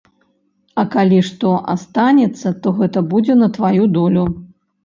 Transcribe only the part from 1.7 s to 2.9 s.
астанецца, то